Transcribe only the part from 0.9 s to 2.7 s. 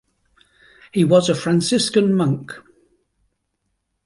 He was a Franciscan monk.